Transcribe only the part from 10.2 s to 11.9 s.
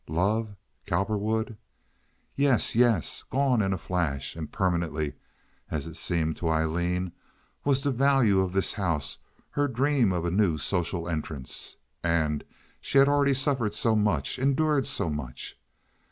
a new social entrance.